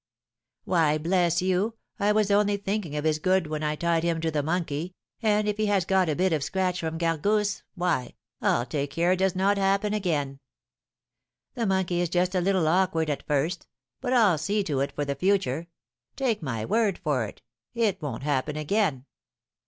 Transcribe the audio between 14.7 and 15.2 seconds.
it for the